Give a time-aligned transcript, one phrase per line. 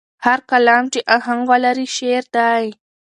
[0.25, 2.65] هر کلام چې آهنګ ولري، شعر دی.